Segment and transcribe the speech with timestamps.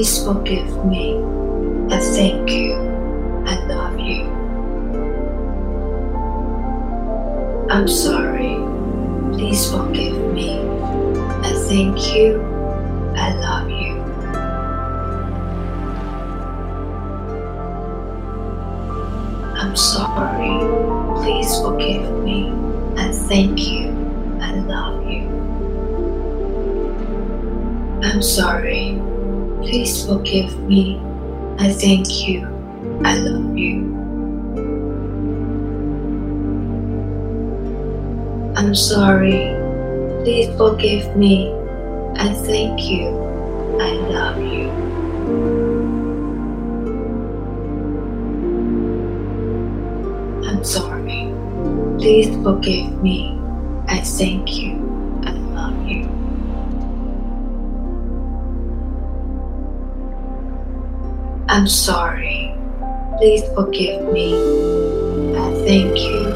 [0.00, 1.18] Please forgive me.
[1.90, 2.72] I thank you.
[3.44, 4.24] I love you.
[7.68, 8.56] I'm sorry.
[9.34, 10.58] Please forgive me.
[11.44, 12.40] I thank you.
[13.14, 14.00] I love you.
[19.60, 20.56] I'm sorry.
[21.20, 22.50] Please forgive me.
[22.96, 23.90] I thank you.
[24.40, 25.28] I love you.
[28.02, 29.09] I'm sorry.
[29.62, 31.00] Please forgive me.
[31.58, 32.46] I thank you.
[33.04, 33.96] I love you.
[38.56, 39.54] I'm sorry.
[40.24, 41.52] Please forgive me.
[42.16, 43.08] I thank you.
[43.80, 44.68] I love you.
[50.48, 51.32] I'm sorry.
[51.98, 53.38] Please forgive me.
[53.88, 54.79] I thank you.
[61.50, 62.54] I'm sorry.
[63.18, 64.34] Please forgive me.
[65.36, 66.28] I thank you.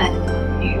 [0.00, 0.80] I love you.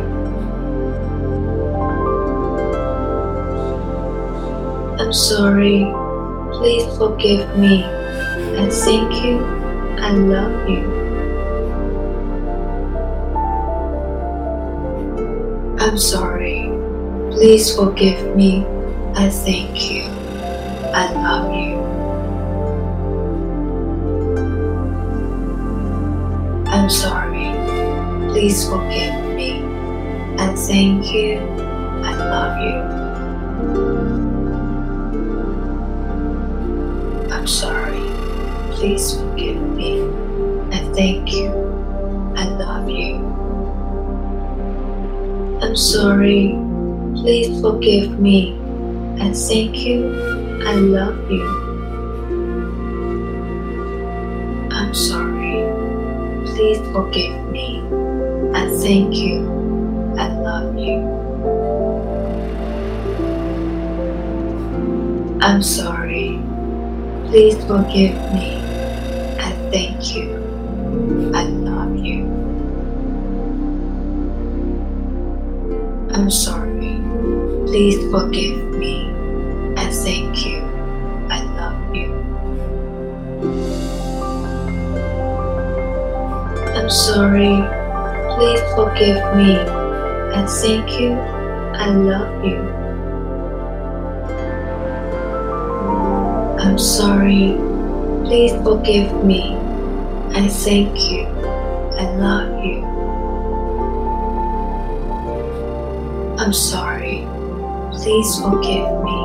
[4.98, 5.84] I'm sorry.
[6.56, 7.84] Please forgive me.
[7.84, 9.44] I thank you.
[10.00, 10.82] I love you.
[15.78, 16.72] I'm sorry.
[17.30, 18.64] Please forgive me.
[19.14, 20.19] I thank you.
[26.90, 27.46] I'm sorry.
[28.32, 29.62] Please forgive me.
[30.42, 31.38] I thank you.
[32.02, 32.78] I love you.
[37.30, 38.02] I'm sorry.
[38.74, 40.02] Please forgive me.
[40.72, 41.52] I thank you.
[42.34, 43.22] I love you.
[45.62, 46.58] I'm sorry.
[47.14, 48.58] Please forgive me.
[49.20, 50.10] I thank you.
[50.66, 51.69] I love you.
[56.60, 57.80] Please forgive me.
[58.52, 59.48] I thank you.
[60.18, 61.00] I love you.
[65.40, 66.38] I'm sorry.
[67.28, 68.60] Please forgive me.
[69.40, 71.32] I thank you.
[71.34, 72.28] I love you.
[76.12, 77.00] I'm sorry.
[77.68, 78.69] Please forgive
[86.90, 87.62] sorry.
[88.34, 89.56] Please forgive me.
[90.34, 91.12] I thank you.
[91.12, 92.58] I love you.
[96.60, 97.56] I'm sorry.
[98.24, 99.56] Please forgive me.
[100.34, 101.26] I thank you.
[101.98, 102.84] I love you.
[106.38, 107.26] I'm sorry.
[107.92, 109.20] Please forgive me.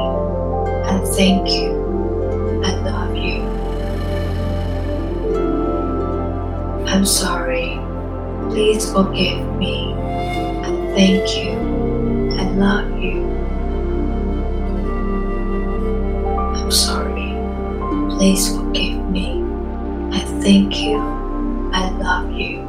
[0.85, 1.71] I thank you.
[2.63, 2.94] I love you.
[6.95, 7.77] I'm sorry.
[8.51, 9.93] Please forgive me.
[10.63, 11.51] I thank you.
[12.39, 13.19] I love you.
[16.55, 17.35] I'm sorry.
[18.15, 19.43] Please forgive me.
[20.13, 20.95] I thank you.
[21.73, 22.61] I love you.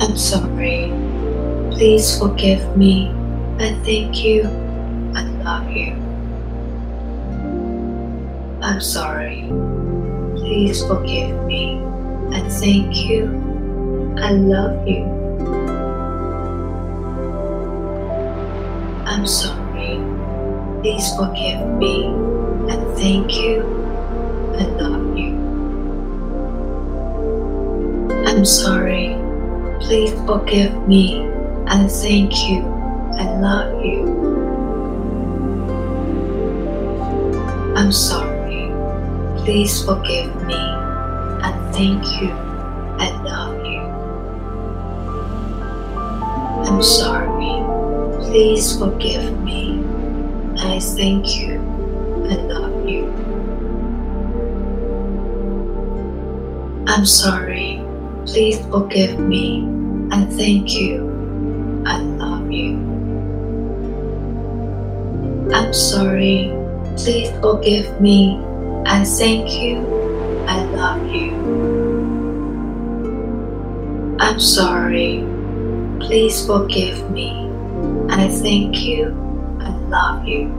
[0.00, 0.94] I'm sorry.
[1.72, 3.10] Please forgive me.
[3.58, 4.44] I thank you.
[5.16, 5.90] I love you.
[8.62, 9.50] I'm sorry.
[10.44, 11.80] Please forgive me.
[12.30, 13.24] I thank you.
[14.18, 15.04] I love you.
[19.06, 19.96] I'm sorry.
[20.82, 22.08] Please forgive me.
[22.68, 23.62] I thank you.
[24.58, 25.32] I love you.
[28.26, 29.16] I'm sorry.
[29.80, 31.26] Please forgive me.
[31.66, 32.60] I thank you.
[33.16, 34.04] I love you.
[37.74, 38.23] I'm sorry.
[39.44, 40.56] Please forgive me.
[41.44, 42.30] and thank you.
[42.98, 43.82] I love you.
[46.64, 47.60] I'm sorry.
[48.24, 49.84] Please forgive me.
[50.58, 51.60] I thank you.
[52.30, 53.12] I love you.
[56.86, 57.82] I'm sorry.
[58.24, 59.68] Please forgive me.
[60.10, 61.84] I thank you.
[61.84, 62.76] I love you.
[65.52, 66.50] I'm sorry.
[66.96, 68.43] Please forgive me.
[68.86, 69.78] I thank you.
[70.46, 71.32] I love you.
[74.20, 75.24] I'm sorry.
[76.00, 77.50] Please forgive me.
[78.10, 79.08] I thank you.
[79.60, 80.52] I love you.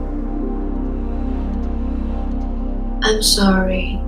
[3.02, 4.00] I'm sorry.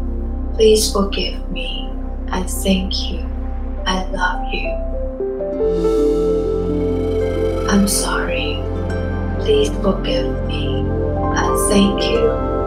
[0.54, 1.88] Please forgive me.
[2.30, 3.24] I thank you.
[3.86, 4.70] I love you.
[7.70, 8.60] I'm sorry.
[9.40, 10.84] Please forgive me.
[11.36, 12.57] I thank you.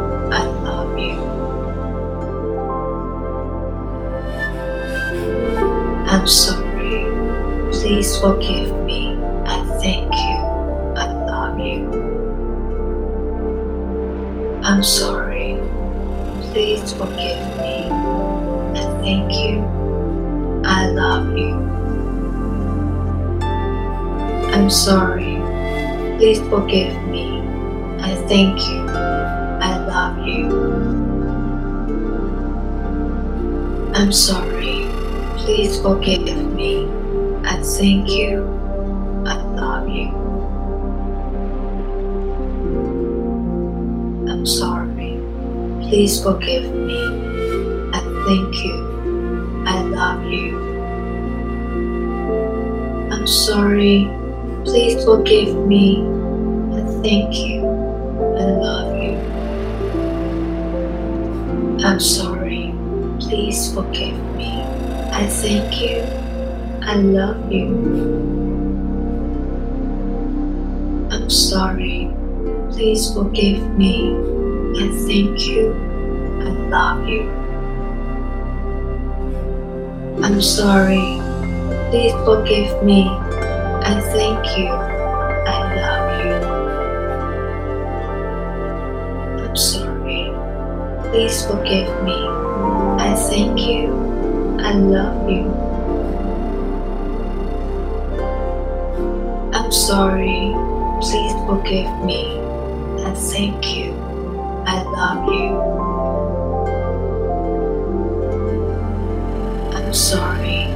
[6.11, 7.05] I'm sorry.
[7.71, 9.17] Please forgive me.
[9.45, 10.37] I thank you.
[10.99, 11.87] I love you.
[14.61, 15.57] I'm sorry.
[16.51, 17.87] Please forgive me.
[18.75, 19.63] I thank you.
[20.65, 21.53] I love you.
[24.51, 25.39] I'm sorry.
[26.17, 27.39] Please forgive me.
[28.01, 28.81] I thank you.
[29.63, 30.51] I love you.
[33.95, 34.50] I'm sorry.
[35.43, 36.85] Please forgive me.
[37.43, 38.45] I thank you.
[39.25, 40.09] I love you.
[44.29, 45.19] I'm sorry.
[45.81, 47.01] Please forgive me.
[47.91, 49.63] I thank you.
[49.65, 50.59] I love you.
[53.11, 54.07] I'm sorry.
[54.63, 56.03] Please forgive me.
[56.71, 57.65] I thank you.
[58.37, 59.17] I love you.
[61.83, 62.75] I'm sorry.
[63.19, 64.60] Please forgive me.
[65.11, 66.01] I thank you.
[66.81, 67.67] I love you.
[71.11, 72.09] I'm sorry.
[72.71, 74.15] Please forgive me.
[74.79, 75.73] I thank you.
[76.41, 77.29] I love you.
[80.23, 81.19] I'm sorry.
[81.91, 83.09] Please forgive me.
[83.09, 84.69] I thank you.
[84.71, 86.35] I love you.
[89.43, 90.33] I'm sorry.
[91.11, 92.17] Please forgive me.
[92.97, 94.00] I thank you.
[94.71, 95.51] I love you.
[99.51, 100.55] I'm sorry.
[101.01, 102.39] Please forgive me.
[103.03, 103.91] I thank you.
[104.65, 105.51] I love you.
[109.75, 110.67] I'm sorry.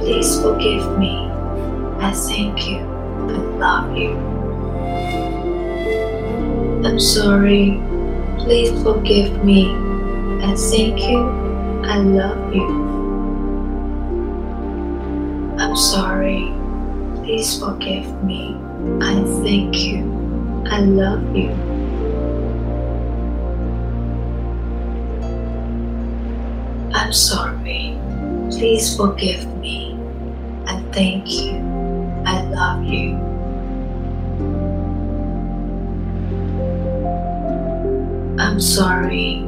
[0.00, 1.16] Please forgive me.
[2.00, 2.80] I thank you.
[2.80, 4.12] I love you.
[6.86, 7.80] I'm sorry.
[8.40, 9.72] Please forgive me.
[10.44, 11.20] I thank you.
[11.84, 12.77] I love you.
[15.78, 16.52] Sorry.
[17.22, 18.56] Please forgive me.
[19.00, 19.14] I
[19.44, 20.02] thank you.
[20.66, 21.50] I love you.
[26.92, 27.96] I'm sorry.
[28.50, 29.96] Please forgive me.
[30.66, 31.58] I thank you.
[32.26, 33.14] I love you.
[38.42, 39.46] I'm sorry.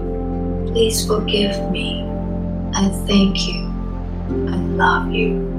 [0.69, 2.05] Please forgive me.
[2.73, 3.67] I thank you.
[4.49, 5.50] I love you.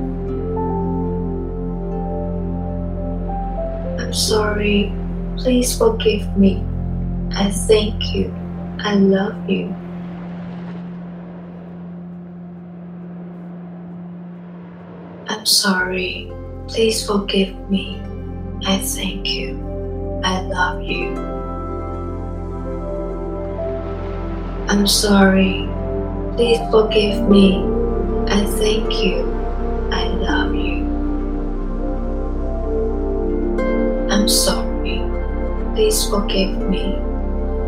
[4.12, 4.92] I'm sorry.
[5.38, 6.62] Please forgive me.
[7.32, 8.28] I thank you.
[8.80, 9.74] I love you.
[15.30, 16.30] I'm sorry.
[16.68, 18.02] Please forgive me.
[18.66, 19.56] I thank you.
[20.26, 21.16] I love you.
[24.68, 25.70] I'm sorry.
[26.36, 27.64] Please forgive me.
[28.28, 29.24] I thank you.
[29.90, 30.41] I love you.
[34.22, 35.02] I'm sorry.
[35.74, 36.96] Please forgive me.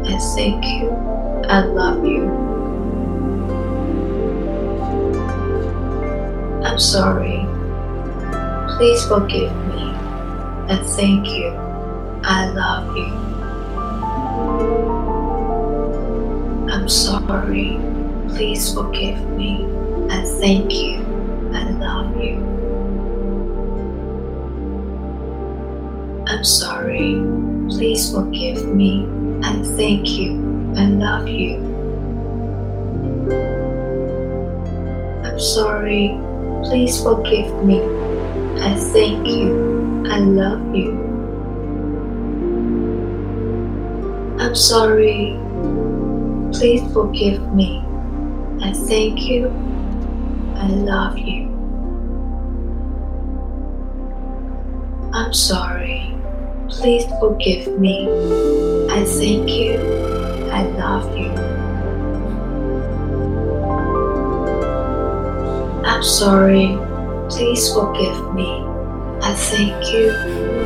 [0.05, 0.91] I thank you.
[1.49, 2.29] I love you.
[6.63, 7.43] I'm sorry.
[8.77, 9.95] Please forgive me.
[10.69, 11.49] I thank you.
[12.23, 13.09] I love you.
[16.71, 17.79] I'm sorry.
[18.29, 19.65] Please forgive me.
[20.11, 21.02] I thank you.
[26.43, 27.23] I'm sorry.
[27.69, 29.07] Please forgive me.
[29.43, 30.73] I thank you.
[30.75, 31.55] I love you.
[35.23, 36.19] I'm sorry.
[36.65, 37.79] Please forgive me.
[38.59, 40.03] I thank you.
[40.11, 40.91] I love you.
[44.37, 45.39] I'm sorry.
[46.51, 47.81] Please forgive me.
[48.61, 49.47] I thank you.
[50.57, 51.47] I love you.
[55.13, 56.12] I'm sorry.
[56.79, 58.07] Please forgive me.
[58.89, 59.77] I thank you.
[60.51, 61.31] I love you.
[65.85, 66.77] I'm sorry.
[67.29, 68.49] Please forgive me.
[69.21, 70.11] I thank you.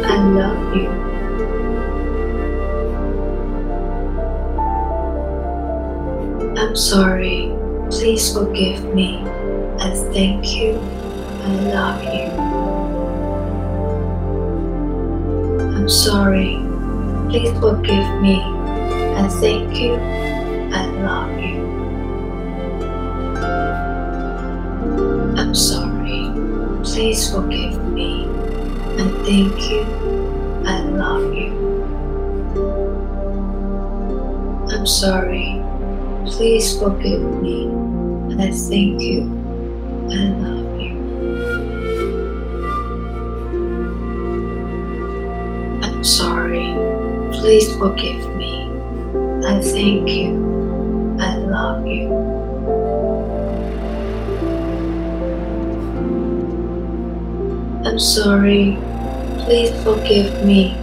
[0.03, 0.89] I love you.
[6.57, 7.53] I'm sorry.
[7.91, 9.21] Please forgive me.
[9.79, 10.79] I thank you.
[11.43, 12.26] I love you.
[15.87, 16.59] I'm sorry.
[17.29, 18.41] Please forgive me.
[19.15, 19.93] And thank you.
[20.75, 21.63] I love you.
[25.37, 26.29] I'm sorry.
[26.83, 28.25] Please forgive me.
[28.99, 29.85] And thank you.
[30.67, 31.55] I love you.
[34.69, 35.63] I'm sorry.
[36.25, 37.63] Please forgive me.
[37.63, 39.21] And I thank you.
[40.11, 40.56] I love you.
[46.07, 46.73] Sorry.
[47.33, 48.71] Please forgive me.
[49.45, 51.17] I thank you.
[51.19, 52.07] I love you.
[57.85, 58.77] I'm sorry.
[59.43, 60.77] Please forgive me.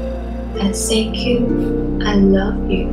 [0.61, 2.01] I thank you.
[2.05, 2.89] I love you.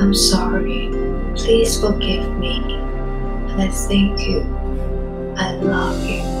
[0.00, 0.88] I'm sorry.
[1.36, 2.80] Please forgive me.
[3.58, 4.40] I thank you.
[5.36, 6.33] I love you.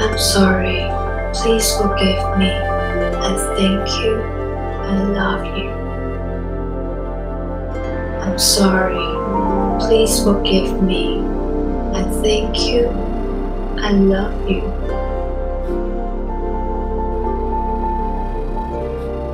[0.00, 0.88] I'm sorry.
[1.34, 2.50] Please forgive me.
[2.50, 4.16] I thank you.
[4.16, 5.68] I love you.
[8.22, 8.96] I'm sorry.
[9.78, 11.20] Please forgive me.
[11.92, 12.88] I thank you.
[13.82, 14.62] I love you.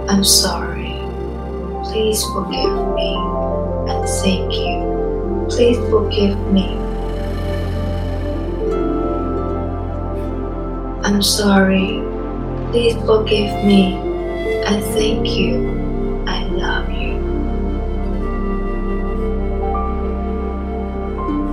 [0.09, 0.99] I'm sorry.
[1.85, 3.15] Please forgive me.
[3.89, 5.47] And thank you.
[5.49, 6.96] Please forgive me.
[11.07, 12.03] I'm sorry.
[12.73, 13.95] Please forgive me.
[14.67, 16.25] I thank you.
[16.27, 17.15] I love you.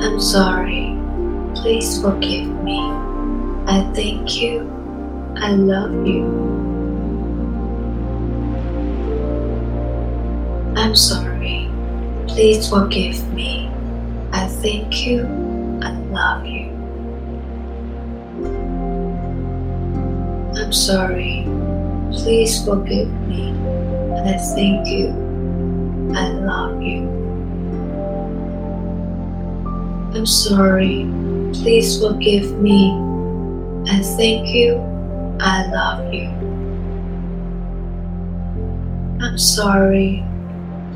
[0.01, 0.97] I'm sorry.
[1.53, 2.79] Please forgive me.
[3.67, 4.65] I thank you.
[5.37, 6.25] I love you.
[10.75, 11.69] I'm sorry.
[12.27, 13.69] Please forgive me.
[14.31, 15.27] I thank you.
[15.83, 16.52] I love you.
[20.73, 21.45] I'm sorry.
[22.11, 23.51] Please forgive me.
[24.25, 25.09] I thank you.
[26.15, 27.03] I love you.
[30.15, 31.05] I'm sorry.
[31.53, 32.89] Please forgive me.
[33.87, 34.81] I thank you.
[35.39, 36.29] I love you.
[39.21, 40.25] I'm sorry.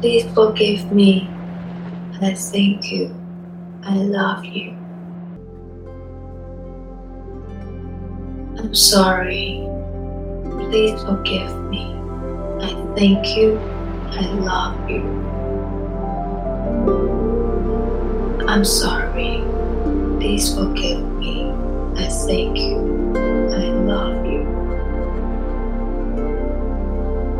[0.01, 1.29] Please forgive me.
[2.19, 3.13] I thank you.
[3.83, 4.76] I love you.
[8.59, 9.63] I'm sorry.
[10.43, 11.85] Please forgive me.
[12.59, 13.59] I thank you.
[14.09, 15.03] I love you.
[18.47, 19.43] I'm sorry.
[20.19, 21.51] Please forgive me.
[21.97, 22.77] I thank you.
[23.15, 24.41] I love you.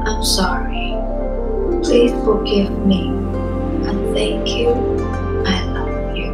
[0.05, 0.93] I'm sorry.
[1.81, 3.09] Please forgive me.
[3.87, 4.69] I thank you.
[5.45, 6.31] I love you.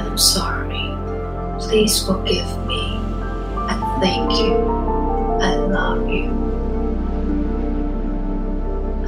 [0.00, 0.51] I'm sorry.
[1.72, 3.00] Please forgive me.
[3.56, 4.56] I thank you.
[5.40, 6.28] I love you.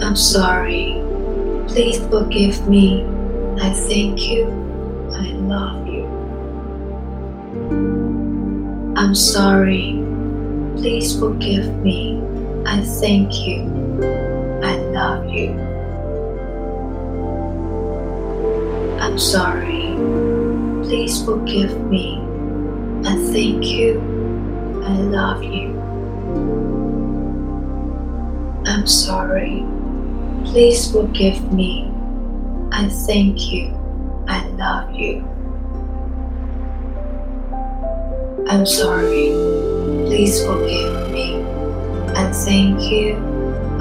[0.01, 0.95] I'm sorry.
[1.69, 3.05] Please forgive me.
[3.61, 4.47] I thank you.
[5.13, 6.07] I love you.
[8.97, 10.03] I'm sorry.
[10.79, 12.19] Please forgive me.
[12.65, 13.61] I thank you.
[14.65, 15.51] I love you.
[19.05, 19.93] I'm sorry.
[20.89, 22.24] Please forgive me.
[23.35, 23.99] Thank you.
[24.85, 25.75] I love you.
[28.65, 29.67] I'm sorry.
[30.45, 31.91] Please forgive me.
[32.71, 33.75] I thank you.
[34.29, 35.27] I love you.
[38.47, 39.31] I'm sorry.
[40.07, 41.43] Please forgive me.
[42.15, 43.17] I thank you.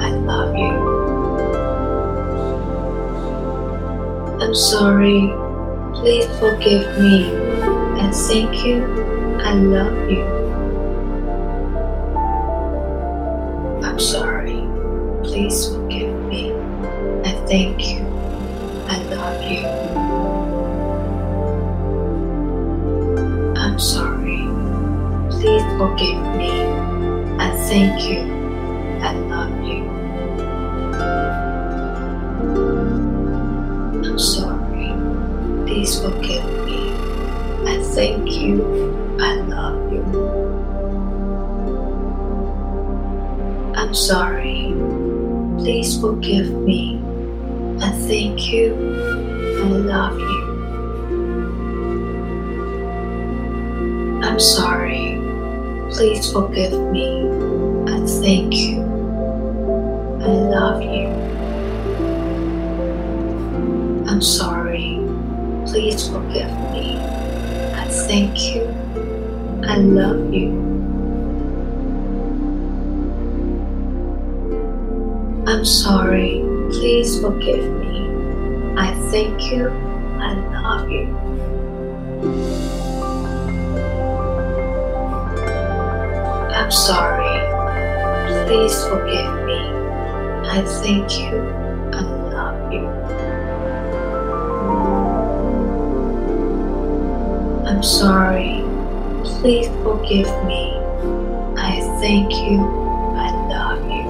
[0.00, 0.74] I love you.
[4.42, 5.32] I'm sorry.
[5.94, 7.36] Please forgive me.
[8.02, 9.23] I thank you.
[9.44, 10.24] I love you.
[13.84, 14.66] I'm sorry.
[15.22, 16.52] Please forgive me.
[17.24, 18.00] I thank you.
[18.88, 19.66] I love you.
[23.60, 24.40] I'm sorry.
[25.30, 26.50] Please forgive me.
[27.38, 28.22] I thank you.
[29.02, 29.84] I love you.
[34.08, 34.88] I'm sorry.
[35.66, 36.92] Please forgive me.
[37.68, 39.03] I thank you.
[39.24, 40.04] I love you.
[43.74, 44.74] I'm sorry.
[45.56, 47.02] Please forgive me.
[47.80, 48.74] I thank you.
[49.62, 50.44] I love you.
[54.22, 55.18] I'm sorry.
[55.90, 57.08] Please forgive me.
[57.90, 58.82] I thank you.
[60.20, 61.08] I love you.
[64.06, 65.00] I'm sorry.
[65.64, 66.98] Please forgive me.
[67.74, 68.83] I thank you.
[69.66, 70.50] I love you.
[75.46, 76.40] I'm sorry.
[76.70, 78.74] Please forgive me.
[78.76, 79.68] I thank you.
[80.20, 81.06] I love you.
[86.54, 87.40] I'm sorry.
[88.46, 89.60] Please forgive me.
[90.48, 91.40] I thank you.
[91.92, 92.86] I love you.
[97.66, 98.63] I'm sorry.
[99.44, 100.72] Please forgive me.
[101.58, 102.60] I thank you.
[103.14, 104.06] I love you.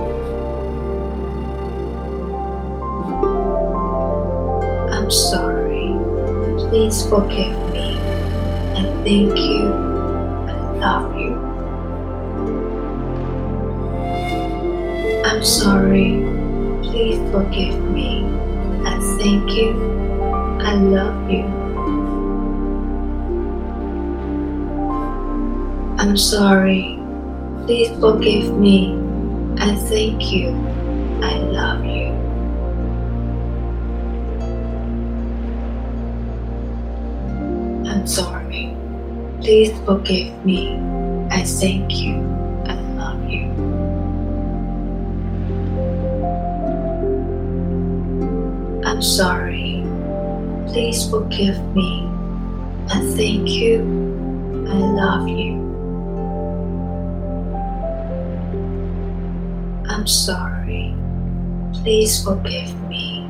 [4.93, 5.91] I'm sorry.
[6.69, 7.99] Please forgive me.
[8.79, 9.73] I thank you.
[10.47, 11.35] I love you.
[15.25, 16.23] I'm sorry.
[16.85, 18.23] Please forgive me.
[18.87, 19.73] I thank you.
[20.61, 21.64] I love you.
[26.05, 27.01] I'm sorry.
[27.65, 28.93] Please forgive me.
[29.59, 30.51] I thank you.
[31.23, 32.13] I love you.
[37.89, 38.77] I'm sorry.
[39.41, 40.77] Please forgive me.
[41.31, 42.17] I thank you.
[42.67, 43.49] I love you.
[48.85, 49.83] I'm sorry.
[50.67, 52.07] Please forgive me.
[52.91, 53.81] I thank you.
[54.69, 55.64] I love you.
[60.05, 60.95] I'm sorry.
[61.73, 63.27] Please forgive me.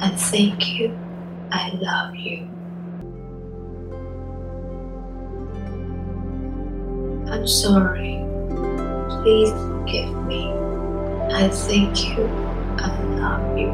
[0.00, 0.98] I thank you.
[1.52, 2.48] I love you.
[7.30, 8.26] I'm sorry.
[9.22, 10.50] Please forgive me.
[11.30, 12.26] I thank you.
[12.78, 13.70] I love you.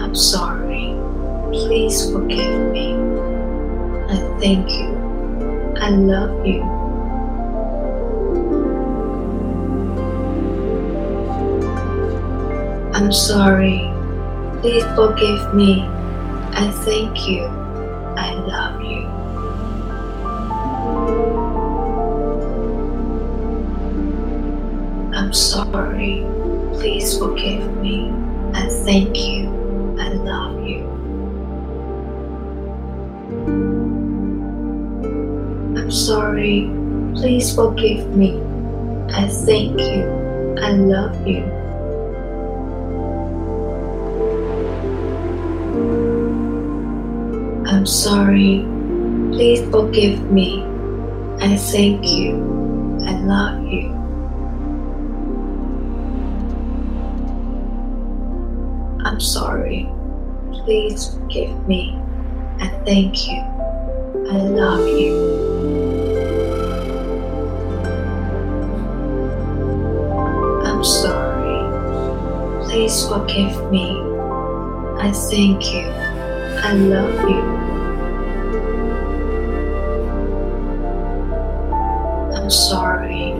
[0.00, 0.96] I'm sorry.
[1.52, 2.94] Please forgive me.
[4.08, 4.99] I thank you.
[5.80, 6.62] I love you.
[12.92, 13.90] I'm sorry.
[14.60, 15.82] Please forgive me.
[16.52, 17.44] I thank you.
[17.44, 19.06] I love you.
[25.16, 26.26] I'm sorry.
[26.74, 28.12] Please forgive me.
[28.52, 29.49] I thank you.
[35.90, 36.70] I'm sorry.
[37.16, 38.40] Please forgive me.
[39.12, 40.54] I thank you.
[40.62, 41.42] I love you.
[47.66, 48.64] I'm sorry.
[49.32, 50.62] Please forgive me.
[51.40, 52.36] I thank you.
[53.04, 53.90] I love you.
[59.04, 59.90] I'm sorry.
[60.52, 61.98] Please forgive me.
[62.60, 63.40] I thank you.
[64.30, 65.29] I love you.
[72.90, 73.86] Please forgive me.
[74.98, 75.86] I thank you.
[76.58, 77.42] I love you.
[82.34, 83.36] I'm sorry.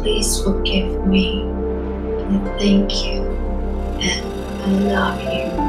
[0.00, 1.42] Please forgive me.
[1.44, 3.20] I thank you.
[4.00, 4.24] And
[4.62, 5.20] I love
[5.60, 5.65] you.